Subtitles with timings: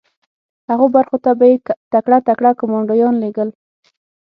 [0.69, 1.57] هغو برخو ته به یې
[1.93, 3.49] تکړه تکړه کمانډویان لېږل